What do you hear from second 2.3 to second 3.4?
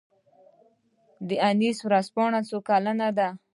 څو کلنه ده؟